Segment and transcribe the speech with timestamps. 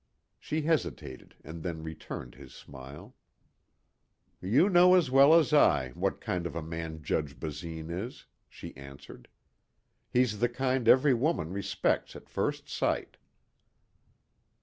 [0.39, 3.15] She hesitated and then returned his smile.
[4.41, 8.75] "You know as well as I, what kind of a man Judge Basine is," she
[8.75, 9.27] answered.
[10.09, 13.17] "He's the kind every woman respects at first sight."